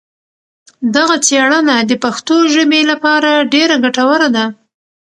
دغه 0.95 1.15
څېړنه 1.25 1.75
د 1.89 1.91
پښتو 2.03 2.35
ژبې 2.53 2.81
لپاره 2.91 3.31
ډېره 3.53 3.75
ګټوره 3.83 4.27
ده. 4.35 4.45